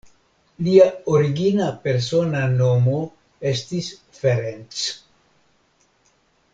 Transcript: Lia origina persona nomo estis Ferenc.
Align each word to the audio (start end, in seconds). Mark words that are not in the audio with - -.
Lia 0.67 0.85
origina 1.15 1.67
persona 1.83 2.41
nomo 2.55 2.97
estis 3.53 3.91
Ferenc. 4.23 4.83